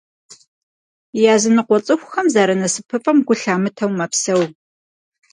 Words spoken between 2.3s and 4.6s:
зэрынасыпыфӏэм гу лъамытэу мэпсэу.